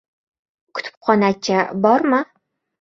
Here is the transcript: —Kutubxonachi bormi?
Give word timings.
—Kutubxonachi 0.79 1.61
bormi? 1.87 2.25